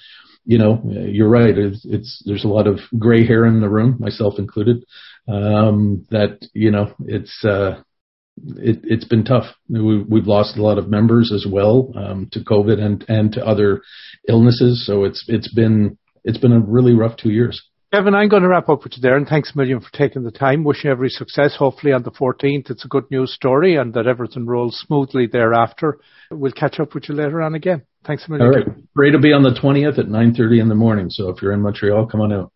you 0.46 0.58
know, 0.58 0.81
you're 0.84 1.28
right. 1.28 1.56
It's, 1.58 1.84
it's 1.84 2.22
there's 2.25 2.44
a 2.44 2.48
lot 2.48 2.69
of 2.69 2.78
gray 2.96 3.26
hair 3.26 3.44
in 3.44 3.60
the 3.60 3.69
room, 3.69 3.96
myself 3.98 4.38
included 4.38 4.84
um, 5.28 6.06
that 6.10 6.38
you 6.54 6.70
know 6.70 6.94
it's 7.04 7.44
uh, 7.44 7.82
it, 8.56 8.81
it's 8.84 9.04
been 9.04 9.25
tough. 9.25 9.46
We, 9.69 10.02
we've 10.02 10.26
lost 10.26 10.56
a 10.56 10.62
lot 10.62 10.78
of 10.78 10.88
members 10.88 11.32
as 11.34 11.46
well 11.50 11.93
um, 11.96 12.28
to 12.32 12.40
COVID 12.40 12.81
and 12.81 13.04
and 13.08 13.32
to 13.32 13.44
other 13.44 13.82
illnesses. 14.28 14.87
So 14.87 15.04
it's 15.04 15.25
it's 15.26 15.52
been 15.52 15.98
it's 16.25 16.38
been 16.38 16.52
a 16.52 16.60
really 16.60 16.94
rough 16.94 17.16
two 17.16 17.31
years. 17.31 17.60
Kevin, 17.92 18.16
I'm 18.16 18.28
going 18.28 18.42
to 18.42 18.48
wrap 18.48 18.68
up 18.68 18.82
with 18.82 18.94
you 18.96 19.00
there, 19.00 19.16
and 19.16 19.28
thanks 19.28 19.52
a 19.54 19.58
million 19.58 19.80
for 19.80 19.90
taking 19.92 20.24
the 20.24 20.32
time. 20.32 20.64
Wish 20.64 20.84
you 20.84 20.90
every 20.90 21.08
success. 21.08 21.54
Hopefully, 21.56 21.92
on 21.92 22.02
the 22.02 22.10
14th, 22.10 22.68
it's 22.70 22.84
a 22.84 22.88
good 22.88 23.08
news 23.12 23.32
story, 23.32 23.76
and 23.76 23.94
that 23.94 24.08
everything 24.08 24.44
rolls 24.44 24.82
smoothly 24.84 25.28
thereafter. 25.28 25.98
We'll 26.30 26.52
catch 26.52 26.80
up 26.80 26.94
with 26.94 27.08
you 27.08 27.14
later 27.14 27.40
on 27.40 27.54
again. 27.54 27.82
Thanks 28.04 28.26
a 28.26 28.30
million. 28.32 28.46
All 28.46 28.54
right, 28.54 28.94
great 28.94 29.12
to 29.12 29.20
be 29.20 29.32
on 29.32 29.44
the 29.44 29.50
20th 29.50 30.00
at 30.00 30.06
9:30 30.06 30.60
in 30.60 30.68
the 30.68 30.74
morning. 30.74 31.10
So 31.10 31.28
if 31.28 31.40
you're 31.40 31.52
in 31.52 31.62
Montreal, 31.62 32.06
come 32.06 32.20
on 32.20 32.32
out. 32.32 32.52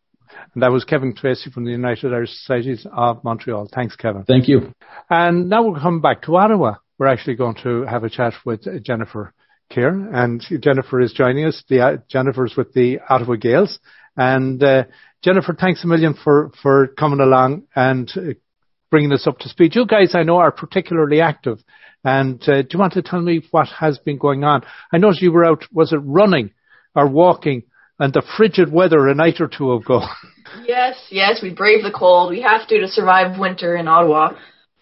And 0.54 0.62
that 0.64 0.72
was 0.72 0.84
Kevin 0.84 1.14
Tracey 1.14 1.50
from 1.50 1.64
the 1.64 1.70
United 1.70 2.12
Irish 2.12 2.30
Societies 2.30 2.84
of 2.92 3.22
Montreal. 3.22 3.68
Thanks, 3.72 3.94
Kevin. 3.94 4.24
Thank 4.24 4.48
you. 4.48 4.72
And 5.08 5.48
now 5.48 5.62
we're 5.62 5.78
coming 5.78 6.00
back 6.00 6.22
to 6.22 6.36
Ottawa. 6.36 6.74
We're 6.98 7.06
actually 7.06 7.36
going 7.36 7.56
to 7.62 7.84
have 7.84 8.02
a 8.02 8.10
chat 8.10 8.34
with 8.44 8.66
Jennifer 8.84 9.32
Keir, 9.70 9.90
and 9.90 10.44
Jennifer 10.60 11.00
is 11.00 11.12
joining 11.12 11.46
us. 11.46 11.62
The, 11.68 11.80
uh, 11.80 11.96
Jennifer's 12.08 12.56
with 12.56 12.72
the 12.72 12.98
Ottawa 13.08 13.36
Gaels. 13.36 13.78
And 14.16 14.62
uh, 14.62 14.84
Jennifer, 15.22 15.54
thanks 15.58 15.84
a 15.84 15.86
million 15.86 16.14
for, 16.14 16.50
for 16.62 16.88
coming 16.98 17.20
along 17.20 17.64
and 17.76 18.10
uh, 18.16 18.20
bringing 18.90 19.12
us 19.12 19.26
up 19.26 19.38
to 19.40 19.48
speed. 19.48 19.74
You 19.74 19.86
guys, 19.86 20.14
I 20.14 20.22
know, 20.22 20.38
are 20.38 20.50
particularly 20.50 21.20
active. 21.20 21.58
And 22.02 22.42
uh, 22.48 22.62
do 22.62 22.68
you 22.72 22.78
want 22.78 22.94
to 22.94 23.02
tell 23.02 23.20
me 23.20 23.42
what 23.50 23.68
has 23.68 23.98
been 23.98 24.16
going 24.16 24.44
on? 24.44 24.62
I 24.92 24.98
noticed 24.98 25.20
you 25.20 25.32
were 25.32 25.44
out, 25.44 25.64
was 25.72 25.92
it 25.92 25.98
running 25.98 26.52
or 26.94 27.06
walking 27.06 27.64
and 27.98 28.14
the 28.14 28.22
frigid 28.36 28.72
weather 28.72 29.08
a 29.08 29.14
night 29.14 29.40
or 29.40 29.48
two 29.48 29.72
ago? 29.72 30.00
Yes, 30.66 30.96
yes, 31.10 31.40
we 31.44 31.54
brave 31.54 31.84
the 31.84 31.92
cold. 31.92 32.30
We 32.30 32.42
have 32.42 32.66
to 32.66 32.80
to 32.80 32.88
survive 32.88 33.38
winter 33.38 33.76
in 33.76 33.86
Ottawa. 33.86 34.32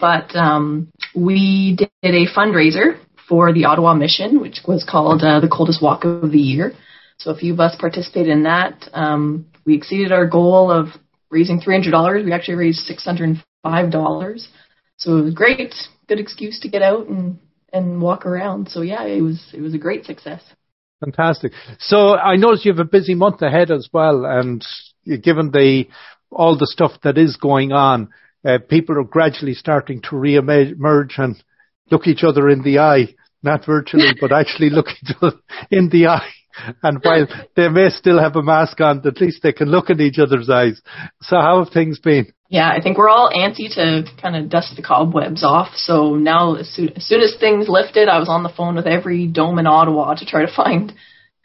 But 0.01 0.35
um, 0.35 0.91
we 1.15 1.77
did 1.77 1.91
a 2.03 2.27
fundraiser 2.27 2.99
for 3.29 3.53
the 3.53 3.67
Ottawa 3.67 3.93
Mission, 3.93 4.41
which 4.41 4.61
was 4.67 4.87
called 4.89 5.23
uh, 5.23 5.41
the 5.41 5.49
Coldest 5.49 5.83
Walk 5.83 6.05
of 6.05 6.31
the 6.31 6.39
Year. 6.39 6.73
So 7.19 7.31
a 7.33 7.37
few 7.37 7.53
of 7.53 7.61
us 7.61 7.77
participated 7.79 8.29
in 8.29 8.45
that. 8.45 8.89
Um, 8.95 9.47
we 9.69 9.77
exceeded 9.77 10.13
our 10.13 10.27
goal 10.27 10.73
of 10.73 10.87
raising 11.29 11.61
$300. 11.61 12.25
We 12.25 12.33
actually 12.33 12.55
raised 12.55 12.91
$605. 12.91 14.49
So 14.97 15.19
it 15.19 15.23
was 15.23 15.35
great. 15.35 15.75
Good 16.09 16.19
excuse 16.19 16.59
to 16.61 16.71
get 16.71 16.81
out 16.81 17.07
and, 17.07 17.39
and 17.71 18.01
walk 18.01 18.25
around. 18.25 18.71
So 18.71 18.81
yeah, 18.81 19.05
it 19.05 19.21
was, 19.21 19.51
it 19.53 19.61
was 19.61 19.75
a 19.75 19.79
great 19.79 20.07
success. 20.07 20.43
Fantastic. 21.01 21.53
So 21.81 22.17
I 22.17 22.37
notice 22.37 22.65
you 22.65 22.73
have 22.73 22.81
a 22.81 22.85
busy 22.85 23.15
month 23.15 23.43
ahead 23.43 23.71
as 23.71 23.91
well, 23.93 24.25
and 24.25 24.65
given 25.23 25.51
the 25.51 25.85
all 26.31 26.57
the 26.57 26.67
stuff 26.67 26.93
that 27.05 27.19
is 27.19 27.37
going 27.37 27.71
on, 27.71 28.09
uh, 28.47 28.59
people 28.71 28.99
are 28.99 29.05
gradually 29.05 29.55
starting 29.55 30.01
to 30.03 30.17
re-emerge 30.17 31.15
and 31.19 31.37
look 31.91 32.07
each 32.07 32.25
other 32.25 32.49
in 32.49 32.63
the 32.63 32.79
eye, 32.79 33.15
not 33.43 33.67
virtually, 33.67 34.13
but 34.21 34.33
actually 34.33 34.71
look 34.71 34.87
each 34.89 35.15
other 35.21 35.37
in 35.71 35.91
the 35.91 36.07
eye. 36.07 36.33
And 36.83 36.99
while 37.03 37.27
they 37.57 37.69
may 37.69 37.91
still 37.91 38.21
have 38.21 38.37
a 38.37 38.43
mask 38.43 38.81
on, 38.81 39.07
at 39.07 39.21
least 39.21 39.43
they 39.43 39.53
can 39.53 39.69
look 39.69 39.91
in 39.91 40.01
each 40.01 40.19
other's 40.19 40.51
eyes. 40.51 40.81
So 41.23 41.37
how 41.37 41.65
have 41.65 41.73
things 41.73 41.99
been? 41.99 42.33
Yeah, 42.49 42.69
I 42.69 42.81
think 42.81 42.97
we're 42.97 43.11
all 43.11 43.31
antsy 43.31 43.73
to 43.75 44.05
kind 44.21 44.35
of 44.35 44.49
dust 44.49 44.75
the 44.75 44.83
cobwebs 44.83 45.45
off. 45.45 45.75
So 45.77 46.15
now, 46.15 46.55
as 46.55 46.69
soon, 46.69 46.91
as 46.97 47.05
soon 47.07 47.21
as 47.21 47.37
things 47.39 47.69
lifted, 47.69 48.09
I 48.09 48.19
was 48.19 48.29
on 48.29 48.43
the 48.43 48.49
phone 48.49 48.77
with 48.77 48.87
every 48.87 49.27
dome 49.27 49.59
in 49.59 49.67
Ottawa 49.67 50.15
to 50.15 50.25
try 50.25 50.47
to 50.47 50.53
find 50.55 50.95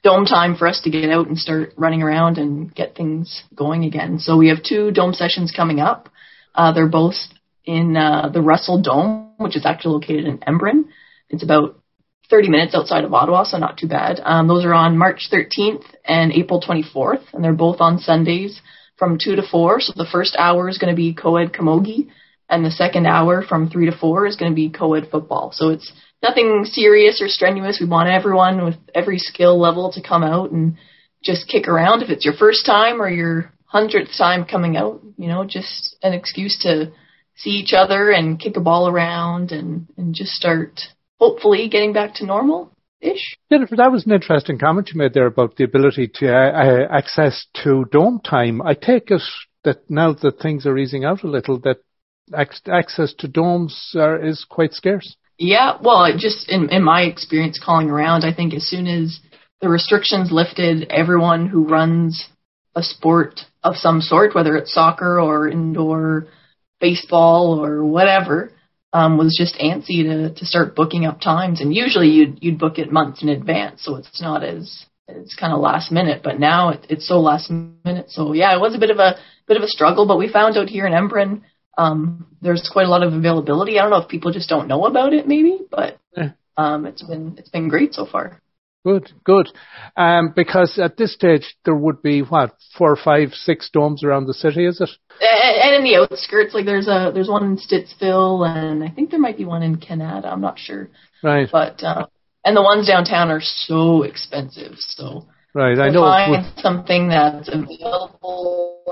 dome 0.03 0.25
time 0.25 0.55
for 0.55 0.67
us 0.67 0.82
to 0.82 0.89
get 0.89 1.10
out 1.10 1.27
and 1.27 1.38
start 1.38 1.74
running 1.77 2.03
around 2.03 2.38
and 2.38 2.74
get 2.74 2.96
things 2.96 3.43
going 3.55 3.84
again. 3.84 4.20
So 4.20 4.38
we 4.38 4.50
have 4.50 4.63
two 4.63 4.91
dome 4.91 5.13
sessions 5.13 5.53
coming 5.55 5.79
up. 5.79 6.10
Uh, 6.55 6.72
they're 6.74 6.88
both 6.88 7.15
in 7.65 7.98
uh, 7.98 8.29
the 8.29 8.41
Russell 8.41 8.82
Dome, 8.82 9.32
which 9.38 9.55
is 9.55 9.65
actually 9.65 9.93
located 9.93 10.25
in 10.25 10.38
Embrun. 10.39 10.86
It's 11.29 11.43
about 11.43 11.79
30 12.34 12.50
minutes 12.50 12.74
outside 12.74 13.04
of 13.04 13.13
Ottawa, 13.13 13.44
so 13.44 13.60
not 13.60 13.78
too 13.78 13.88
bad. 13.88 14.20
Um, 14.24 14.48
those 14.48 14.66
are 14.66 14.74
on 14.74 14.98
March 14.98 15.30
13th 15.32 15.84
and 16.04 16.32
April 16.32 16.60
24th, 16.60 17.22
and 17.32 17.44
they're 17.44 17.54
both 17.54 17.80
on 17.80 18.00
Sundays 18.00 18.60
from 18.98 19.20
2 19.24 19.36
to 19.36 19.44
4. 19.44 19.80
So 19.80 19.94
the 19.96 20.10
first 20.12 20.36
hour 20.36 20.68
is 20.68 20.80
going 20.80 20.90
to 20.90 20.98
be 20.98 21.13
co-ed 21.13 21.54
camogie, 21.54 22.10
and 22.50 22.66
the 22.66 22.72
second 22.72 23.06
hour 23.06 23.44
from 23.44 23.70
3 23.70 23.86
to 23.86 23.96
4 23.96 24.25
is 24.25 24.36
going 24.36 24.52
to 24.52 24.56
be 24.56 24.72
co-ed 24.72 25.10
football. 25.12 25.52
So 25.54 25.70
it's 25.70 25.94
nothing 26.24 26.66
serious 26.66 27.22
or 27.22 27.28
strenuous. 27.28 27.78
We 27.80 27.88
want 27.88 28.10
everyone 28.10 28.66
with 28.66 28.78
every 28.96 29.20
skill 29.20 29.60
level 29.60 29.92
to 29.92 30.02
come 30.02 30.24
out 30.24 30.50
and 30.50 30.78
just 31.24 31.48
kick 31.48 31.68
around. 31.68 32.02
If 32.02 32.10
it's 32.10 32.25
your 32.25 32.34
first 32.34 32.66
time 32.66 33.00
or 33.00 33.10
your 33.10 33.54
hundredth 33.66 34.18
time 34.18 34.46
coming 34.46 34.75
out, 34.75 35.02
you 35.20 35.28
know, 35.28 35.46
just 35.46 35.96
an 36.02 36.13
excuse 36.13 36.58
to 36.63 36.94
see 37.36 37.52
each 37.52 37.74
other 37.74 38.10
and 38.10 38.40
kick 38.40 38.58
a 38.58 38.60
ball 38.60 38.88
around 38.88 39.52
and, 39.52 39.88
and 39.98 40.16
just 40.16 40.32
start 40.32 40.80
hopefully 41.20 41.70
getting 41.70 41.93
back 41.93 42.15
to 42.15 42.25
normal. 42.25 42.72
ish. 43.01 43.38
Jennifer, 43.51 43.75
that 43.75 43.91
was 43.91 44.05
an 44.05 44.13
interesting 44.13 44.58
comment 44.58 44.89
you 44.93 44.98
made 44.98 45.13
there 45.13 45.27
about 45.27 45.55
the 45.55 45.63
ability 45.63 46.10
to 46.15 46.34
uh, 46.34 46.51
uh, 46.51 46.88
access 46.89 47.48
to 47.63 47.86
dome 47.91 48.20
time. 48.20 48.62
I 48.62 48.74
take 48.74 49.12
it 49.12 49.22
that 49.63 49.89
now 49.89 50.13
that 50.13 50.39
things 50.39 50.65
are 50.65 50.77
easing 50.77 51.05
out 51.05 51.24
a 51.24 51.27
little, 51.27 51.60
that 51.60 51.77
access 52.34 53.13
to 53.20 53.27
domes 53.27 53.93
are, 53.96 54.24
is 54.24 54.46
quite 54.50 54.74
scarce. 54.74 55.15
Yeah, 55.38 55.77
well, 55.82 56.12
just 56.17 56.48
in 56.50 56.70
in 56.70 56.84
my 56.84 57.01
experience 57.01 57.60
calling 57.63 57.89
around, 57.89 58.24
I 58.24 58.34
think 58.34 58.53
as 58.53 58.67
soon 58.67 58.88
as 58.88 59.20
the 59.62 59.70
restrictions 59.70 60.32
lifted, 60.32 60.89
everyone 60.89 61.48
who 61.48 61.67
runs 61.67 62.27
a 62.75 62.84
sport 62.84 63.41
of 63.63 63.75
some 63.75 64.01
sort, 64.01 64.36
whether 64.36 64.55
it's 64.55 64.74
soccer 64.74 65.20
or 65.20 65.48
indoor 65.48 66.27
baseball 66.79 67.63
or 67.63 67.84
whatever, 67.84 68.51
um, 68.94 69.18
was 69.18 69.36
just 69.36 69.56
antsy 69.56 70.04
to, 70.04 70.34
to 70.34 70.46
start 70.46 70.76
booking 70.76 71.06
up 71.06 71.20
times. 71.20 71.60
And 71.60 71.74
usually 71.74 72.10
you'd, 72.10 72.38
you'd 72.42 72.60
book 72.60 72.78
it 72.78 72.92
months 72.92 73.24
in 73.24 73.30
advance, 73.30 73.84
so 73.84 73.96
it's 73.96 74.22
not 74.22 74.44
as, 74.44 74.86
it's 75.08 75.36
kind 75.36 75.52
of 75.52 75.60
last 75.60 75.92
minute, 75.92 76.22
but 76.24 76.40
now 76.40 76.70
it, 76.70 76.86
it's 76.90 77.08
so 77.08 77.20
last 77.20 77.50
minute. 77.50 78.10
So 78.10 78.34
yeah, 78.34 78.56
it 78.56 78.62
was 78.62 78.76
a 78.76 78.80
bit 78.80 78.92
of 78.92 79.00
a, 79.00 79.16
bit 79.48 79.58
of 79.58 79.64
a 79.64 79.68
struggle, 79.68 80.08
but 80.08 80.20
we 80.20 80.32
found 80.32 80.58
out 80.58 80.70
here 80.70 80.86
in 80.86 80.94
Embrun, 80.94 81.42
um, 81.76 82.28
there's 82.40 82.70
quite 82.72 82.86
a 82.86 82.90
lot 82.90 83.02
of 83.02 83.14
availability. 83.14 83.80
I 83.80 83.82
don't 83.82 83.92
know 83.92 83.98
if 83.98 84.08
people 84.08 84.32
just 84.32 84.48
don't 84.48 84.68
know 84.68 84.86
about 84.86 85.14
it 85.14 85.28
maybe, 85.28 85.60
but, 85.72 86.00
um, 86.56 86.86
it's 86.86 87.02
been, 87.02 87.36
it's 87.40 87.50
been 87.50 87.68
great 87.68 87.96
so 87.96 88.06
far. 88.06 88.43
Good, 88.86 89.12
good. 89.24 89.50
Um, 89.96 90.34
because 90.36 90.78
at 90.78 90.98
this 90.98 91.13
stage 91.13 91.56
there 91.63 91.75
would 91.75 92.02
be 92.02 92.22
what 92.22 92.58
four, 92.78 92.98
five, 92.98 93.30
six 93.32 93.70
domes 93.70 94.04
around 94.04 94.25
the 94.28 94.34
city, 94.34 94.66
is 94.66 94.82
it? 94.82 94.90
And 95.22 95.75
in 95.75 95.84
the 95.84 95.96
outskirts, 95.96 96.54
like 96.54 96.66
there's 96.66 96.88
a 96.88 97.12
there's 97.13 97.30
one 97.30 97.46
in 97.46 97.58
Stittsville, 97.58 98.46
and 98.46 98.84
I 98.84 98.90
think 98.90 99.10
there 99.10 99.20
might 99.20 99.38
be 99.38 99.46
one 99.46 99.63
in 99.63 99.78
Kanata. 99.78 100.25
I'm 100.25 100.42
not 100.42 100.60
sure. 100.60 100.90
Right. 101.24 101.48
But 101.50 101.82
uh, 101.82 102.08
and 102.44 102.58
the 102.58 102.62
ones 102.62 102.88
downtown 102.88 103.32
are 103.32 103.42
so 103.42 104.04
expensive. 104.04 104.74
So 104.78 105.28
right, 105.54 105.80
I 105.80 105.90
know. 105.90 106.02
Find 106.02 106.46
something 106.58 107.08
that's 107.08 107.48
available 107.48 108.84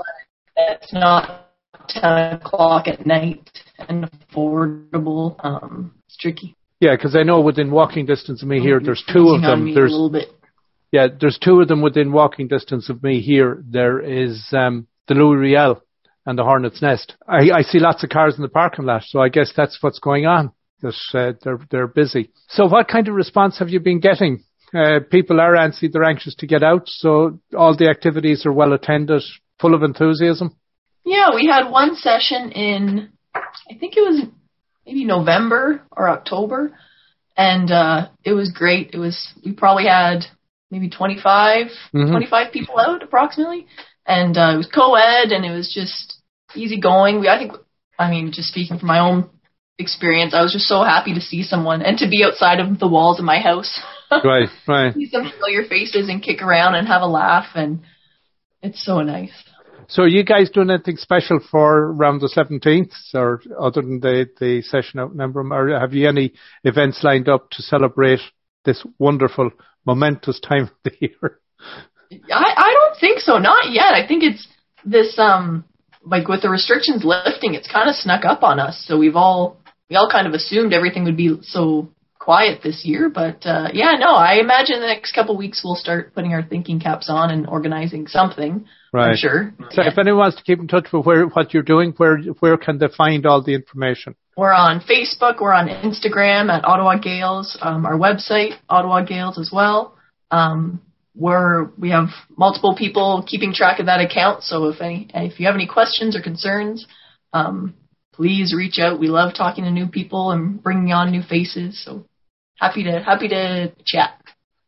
that's 0.56 0.92
not 0.92 1.50
ten 1.88 2.34
o'clock 2.34 2.88
at 2.88 3.06
night 3.06 3.50
and 3.78 4.10
affordable. 4.10 5.36
Um, 5.44 5.94
it's 6.06 6.16
tricky. 6.16 6.56
Yeah, 6.82 6.96
because 6.96 7.14
I 7.14 7.22
know 7.22 7.40
within 7.40 7.70
walking 7.70 8.06
distance 8.06 8.42
of 8.42 8.48
me 8.48 8.58
here, 8.58 8.80
there's 8.80 9.04
two 9.12 9.28
of 9.28 9.40
them. 9.40 9.72
There's 9.72 9.94
yeah, 10.90 11.06
there's 11.18 11.38
two 11.38 11.60
of 11.60 11.68
them 11.68 11.80
within 11.80 12.10
walking 12.10 12.48
distance 12.48 12.90
of 12.90 13.04
me 13.04 13.20
here. 13.20 13.62
There 13.64 14.00
is 14.00 14.44
um, 14.50 14.88
the 15.06 15.14
Louis 15.14 15.36
Riel 15.36 15.80
and 16.26 16.36
the 16.36 16.42
Hornet's 16.42 16.82
Nest. 16.82 17.14
I, 17.28 17.50
I 17.54 17.62
see 17.62 17.78
lots 17.78 18.02
of 18.02 18.10
cars 18.10 18.34
in 18.34 18.42
the 18.42 18.48
parking 18.48 18.84
lot, 18.84 19.04
so 19.04 19.20
I 19.20 19.28
guess 19.28 19.52
that's 19.56 19.78
what's 19.80 20.00
going 20.00 20.26
on. 20.26 20.50
That 20.80 20.96
uh, 21.14 21.32
they're 21.44 21.60
they're 21.70 21.86
busy. 21.86 22.30
So, 22.48 22.66
what 22.66 22.88
kind 22.88 23.06
of 23.06 23.14
response 23.14 23.60
have 23.60 23.68
you 23.68 23.78
been 23.78 24.00
getting? 24.00 24.42
Uh, 24.74 24.98
people 25.08 25.40
are 25.40 25.54
antsy; 25.54 25.88
they're 25.88 26.02
anxious 26.02 26.34
to 26.40 26.48
get 26.48 26.64
out. 26.64 26.88
So, 26.88 27.38
all 27.56 27.76
the 27.76 27.90
activities 27.90 28.44
are 28.44 28.52
well 28.52 28.72
attended, 28.72 29.22
full 29.60 29.76
of 29.76 29.84
enthusiasm. 29.84 30.56
Yeah, 31.04 31.28
we 31.32 31.46
had 31.46 31.70
one 31.70 31.94
session 31.94 32.50
in, 32.50 33.12
I 33.36 33.78
think 33.78 33.96
it 33.96 34.00
was 34.00 34.26
maybe 34.86 35.04
November 35.04 35.82
or 35.90 36.08
October, 36.08 36.72
and 37.36 37.70
uh, 37.70 38.08
it 38.24 38.32
was 38.32 38.52
great. 38.52 38.90
It 38.92 38.98
was 38.98 39.32
we 39.44 39.52
probably 39.52 39.86
had 39.86 40.24
maybe 40.70 40.88
25, 40.88 41.66
mm-hmm. 41.94 42.10
25 42.10 42.52
people 42.52 42.78
out 42.78 43.02
approximately, 43.02 43.66
and 44.06 44.36
uh, 44.36 44.52
it 44.54 44.56
was 44.56 44.70
co-ed 44.72 45.32
and 45.32 45.44
it 45.44 45.50
was 45.50 45.72
just 45.72 46.20
easy 46.54 46.80
going. 46.80 47.20
We 47.20 47.28
I 47.28 47.38
think 47.38 47.52
I 47.98 48.10
mean 48.10 48.32
just 48.32 48.48
speaking 48.48 48.78
from 48.78 48.88
my 48.88 49.00
own 49.00 49.30
experience, 49.78 50.34
I 50.34 50.42
was 50.42 50.52
just 50.52 50.66
so 50.66 50.82
happy 50.82 51.14
to 51.14 51.20
see 51.20 51.42
someone 51.42 51.82
and 51.82 51.98
to 51.98 52.08
be 52.08 52.24
outside 52.24 52.60
of 52.60 52.78
the 52.78 52.88
walls 52.88 53.18
of 53.18 53.24
my 53.24 53.40
house. 53.40 53.80
right, 54.24 54.48
right. 54.68 54.94
See 54.94 55.08
some 55.10 55.30
familiar 55.30 55.64
faces 55.68 56.08
and 56.08 56.22
kick 56.22 56.42
around 56.42 56.74
and 56.74 56.86
have 56.86 57.02
a 57.02 57.06
laugh, 57.06 57.46
and 57.54 57.80
it's 58.62 58.84
so 58.84 59.00
nice. 59.00 59.32
So 59.92 60.04
are 60.04 60.08
you 60.08 60.24
guys 60.24 60.48
doing 60.48 60.70
anything 60.70 60.96
special 60.96 61.38
for 61.50 61.92
around 61.92 62.22
the 62.22 62.32
17th 62.34 62.94
or 63.12 63.42
other 63.60 63.82
than 63.82 64.00
the, 64.00 64.26
the 64.40 64.62
session 64.62 64.98
out 65.00 65.12
in? 65.12 65.20
Or 65.20 65.78
have 65.78 65.92
you 65.92 66.08
any 66.08 66.32
events 66.64 67.04
lined 67.04 67.28
up 67.28 67.50
to 67.50 67.62
celebrate 67.62 68.20
this 68.64 68.82
wonderful, 68.98 69.50
momentous 69.84 70.40
time 70.40 70.62
of 70.62 70.70
the 70.84 70.92
year? 71.00 71.40
I, 72.10 72.54
I 72.56 72.72
don't 72.72 72.98
think 73.00 73.18
so. 73.20 73.36
Not 73.36 73.70
yet. 73.70 73.92
I 73.92 74.08
think 74.08 74.22
it's 74.22 74.48
this, 74.82 75.18
um, 75.18 75.66
like 76.06 76.26
with 76.26 76.40
the 76.40 76.48
restrictions 76.48 77.04
lifting, 77.04 77.52
it's 77.52 77.70
kind 77.70 77.90
of 77.90 77.94
snuck 77.94 78.24
up 78.24 78.42
on 78.42 78.58
us. 78.58 78.82
So 78.88 78.96
we've 78.96 79.16
all, 79.16 79.60
we 79.90 79.96
all 79.96 80.08
kind 80.10 80.26
of 80.26 80.32
assumed 80.32 80.72
everything 80.72 81.04
would 81.04 81.18
be 81.18 81.36
so 81.42 81.90
quiet 82.22 82.60
this 82.62 82.84
year. 82.84 83.08
But 83.08 83.44
uh, 83.44 83.68
yeah, 83.72 83.96
no, 83.98 84.14
I 84.14 84.38
imagine 84.40 84.80
the 84.80 84.86
next 84.86 85.12
couple 85.12 85.34
of 85.34 85.38
weeks 85.38 85.62
we'll 85.64 85.74
start 85.74 86.14
putting 86.14 86.32
our 86.32 86.42
thinking 86.42 86.78
caps 86.78 87.08
on 87.10 87.30
and 87.30 87.48
organizing 87.48 88.06
something. 88.06 88.66
Right. 88.92 89.10
I'm 89.10 89.16
sure. 89.16 89.54
So 89.70 89.82
yeah. 89.82 89.90
if 89.90 89.98
anyone 89.98 90.20
wants 90.20 90.36
to 90.36 90.42
keep 90.44 90.60
in 90.60 90.68
touch 90.68 90.88
with 90.92 91.04
where 91.04 91.26
what 91.26 91.52
you're 91.52 91.62
doing, 91.64 91.92
where 91.96 92.18
where 92.40 92.56
can 92.56 92.78
they 92.78 92.88
find 92.96 93.26
all 93.26 93.42
the 93.42 93.54
information? 93.54 94.14
We're 94.36 94.52
on 94.52 94.80
Facebook. 94.80 95.40
We're 95.40 95.52
on 95.52 95.68
Instagram 95.68 96.48
at 96.50 96.64
Ottawa 96.64 96.98
Gaels. 96.98 97.58
Um, 97.60 97.84
our 97.84 97.98
website, 97.98 98.52
Ottawa 98.68 99.04
Gaels, 99.04 99.38
as 99.38 99.50
well. 99.52 99.96
Um, 100.30 100.80
we're 101.14 101.70
we 101.76 101.90
have 101.90 102.08
multiple 102.36 102.76
people 102.76 103.24
keeping 103.26 103.52
track 103.52 103.80
of 103.80 103.86
that 103.86 104.00
account. 104.00 104.44
So 104.44 104.68
if 104.68 104.80
any 104.80 105.10
if 105.12 105.40
you 105.40 105.46
have 105.46 105.56
any 105.56 105.66
questions 105.66 106.16
or 106.16 106.22
concerns, 106.22 106.86
um, 107.32 107.74
please 108.12 108.54
reach 108.56 108.78
out. 108.78 109.00
We 109.00 109.08
love 109.08 109.34
talking 109.34 109.64
to 109.64 109.70
new 109.70 109.86
people 109.86 110.30
and 110.30 110.62
bringing 110.62 110.92
on 110.92 111.10
new 111.10 111.22
faces. 111.22 111.82
So 111.84 112.06
happy 112.62 112.84
to 112.84 113.02
happy 113.02 113.28
to 113.28 113.72
chat. 113.84 114.10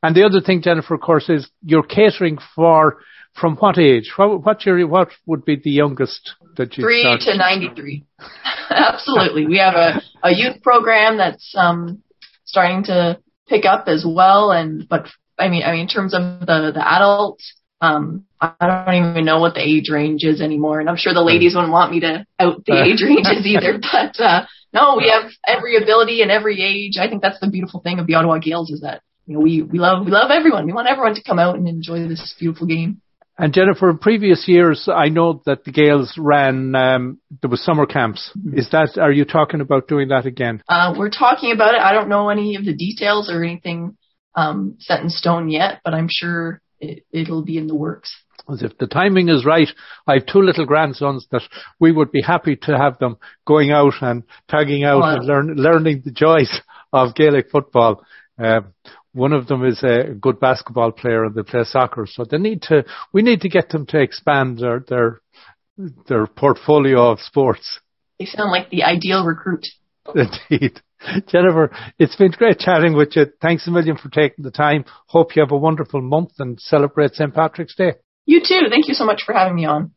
And 0.02 0.14
the 0.14 0.24
other 0.24 0.40
thing, 0.40 0.60
Jennifer, 0.62 0.94
of 0.94 1.00
course, 1.00 1.28
is 1.28 1.48
you're 1.62 1.82
catering 1.82 2.38
for 2.54 2.98
from 3.40 3.56
what 3.56 3.78
age? 3.78 4.12
What 4.16 4.44
what's 4.44 4.66
your 4.66 4.86
what 4.86 5.08
would 5.26 5.44
be 5.44 5.56
the 5.56 5.70
youngest 5.70 6.34
that 6.56 6.76
you 6.76 6.84
three 6.84 7.02
start? 7.02 7.20
to 7.20 7.36
ninety 7.36 7.70
three? 7.74 8.04
Absolutely, 8.70 9.46
we 9.46 9.58
have 9.58 9.74
a 9.74 10.02
a 10.22 10.32
youth 10.32 10.62
program 10.62 11.16
that's 11.16 11.54
um 11.56 12.02
starting 12.44 12.84
to 12.84 13.18
pick 13.48 13.64
up 13.64 13.88
as 13.88 14.04
well. 14.06 14.50
And 14.50 14.88
but 14.88 15.06
I 15.38 15.48
mean, 15.48 15.62
I 15.62 15.72
mean, 15.72 15.82
in 15.82 15.88
terms 15.88 16.14
of 16.14 16.40
the 16.40 16.72
the 16.74 16.84
adults, 16.86 17.54
um, 17.80 18.24
I 18.40 18.52
don't 18.60 19.10
even 19.10 19.24
know 19.24 19.40
what 19.40 19.54
the 19.54 19.62
age 19.62 19.88
range 19.90 20.24
is 20.24 20.40
anymore, 20.40 20.80
and 20.80 20.88
I'm 20.88 20.96
sure 20.96 21.14
the 21.14 21.22
ladies 21.22 21.54
wouldn't 21.54 21.72
want 21.72 21.92
me 21.92 22.00
to 22.00 22.26
out 22.38 22.64
the 22.66 22.82
age 22.84 23.02
ranges 23.02 23.46
either. 23.46 23.78
But 23.80 24.20
uh, 24.20 24.46
no, 24.74 24.96
we 24.96 25.08
have 25.08 25.30
every 25.46 25.76
ability 25.76 26.20
and 26.22 26.30
every 26.30 26.60
age. 26.60 26.98
I 27.00 27.08
think 27.08 27.22
that's 27.22 27.40
the 27.40 27.48
beautiful 27.48 27.80
thing 27.80 28.00
of 28.00 28.06
the 28.06 28.14
Ottawa 28.14 28.38
Gaels 28.38 28.70
is 28.70 28.80
that 28.80 29.02
you 29.26 29.34
know 29.34 29.40
we 29.40 29.62
we 29.62 29.78
love 29.78 30.04
we 30.04 30.10
love 30.10 30.30
everyone. 30.30 30.66
We 30.66 30.72
want 30.72 30.88
everyone 30.88 31.14
to 31.14 31.22
come 31.22 31.38
out 31.38 31.56
and 31.56 31.68
enjoy 31.68 32.08
this 32.08 32.34
beautiful 32.38 32.66
game. 32.66 33.00
And 33.36 33.52
Jennifer, 33.52 33.90
in 33.90 33.98
previous 33.98 34.46
years, 34.46 34.88
I 34.92 35.08
know 35.08 35.42
that 35.46 35.64
the 35.64 35.72
Gaels 35.72 36.14
ran. 36.18 36.74
Um, 36.74 37.20
there 37.40 37.50
was 37.50 37.64
summer 37.64 37.86
camps. 37.86 38.30
Mm-hmm. 38.36 38.58
Is 38.58 38.70
that? 38.70 38.98
Are 39.00 39.12
you 39.12 39.24
talking 39.24 39.60
about 39.60 39.88
doing 39.88 40.08
that 40.08 40.26
again? 40.26 40.62
Uh, 40.68 40.94
we're 40.96 41.10
talking 41.10 41.52
about 41.52 41.74
it. 41.74 41.80
I 41.80 41.92
don't 41.92 42.08
know 42.08 42.28
any 42.28 42.56
of 42.56 42.64
the 42.64 42.74
details 42.74 43.30
or 43.30 43.42
anything 43.42 43.96
um, 44.34 44.76
set 44.80 45.00
in 45.00 45.08
stone 45.08 45.48
yet, 45.48 45.80
but 45.84 45.94
I'm 45.94 46.08
sure 46.10 46.60
it, 46.80 47.04
it'll 47.12 47.44
be 47.44 47.58
in 47.58 47.66
the 47.66 47.74
works. 47.74 48.12
As 48.50 48.62
if 48.62 48.76
the 48.76 48.86
timing 48.86 49.28
is 49.30 49.46
right, 49.46 49.68
I 50.06 50.14
have 50.14 50.26
two 50.26 50.42
little 50.42 50.66
grandsons 50.66 51.26
that 51.30 51.42
we 51.80 51.92
would 51.92 52.12
be 52.12 52.20
happy 52.20 52.56
to 52.62 52.76
have 52.76 52.98
them 52.98 53.16
going 53.46 53.70
out 53.70 53.94
and 54.02 54.22
tagging 54.48 54.84
out 54.84 55.02
and 55.02 55.26
learn, 55.26 55.54
learning 55.56 56.02
the 56.04 56.10
joys 56.10 56.60
of 56.92 57.14
Gaelic 57.14 57.50
football. 57.50 58.04
Uh, 58.38 58.60
one 59.12 59.32
of 59.32 59.46
them 59.46 59.64
is 59.64 59.82
a 59.82 60.12
good 60.20 60.40
basketball 60.40 60.92
player 60.92 61.24
and 61.24 61.34
they 61.34 61.42
play 61.42 61.64
soccer, 61.64 62.06
so 62.06 62.24
they 62.24 62.36
need 62.36 62.62
to. 62.62 62.84
We 63.12 63.22
need 63.22 63.40
to 63.42 63.48
get 63.48 63.70
them 63.70 63.86
to 63.86 64.00
expand 64.00 64.58
their 64.58 64.84
their 64.86 65.20
their 66.08 66.26
portfolio 66.26 67.10
of 67.10 67.20
sports. 67.20 67.80
They 68.18 68.26
sound 68.26 68.50
like 68.50 68.70
the 68.70 68.82
ideal 68.82 69.24
recruit. 69.24 69.66
Indeed. 70.14 70.80
Jennifer, 71.28 71.70
it's 71.98 72.16
been 72.16 72.30
great 72.32 72.58
chatting 72.58 72.94
with 72.94 73.14
you. 73.14 73.26
Thanks 73.40 73.66
a 73.66 73.70
million 73.70 73.96
for 73.96 74.08
taking 74.08 74.44
the 74.44 74.50
time. 74.50 74.84
Hope 75.06 75.36
you 75.36 75.42
have 75.42 75.52
a 75.52 75.56
wonderful 75.56 76.00
month 76.00 76.32
and 76.38 76.58
celebrate 76.60 77.14
St. 77.14 77.34
Patrick's 77.34 77.74
Day. 77.74 77.94
You 78.26 78.40
too. 78.40 78.68
Thank 78.70 78.88
you 78.88 78.94
so 78.94 79.04
much 79.04 79.22
for 79.24 79.34
having 79.34 79.54
me 79.54 79.66
on. 79.66 79.92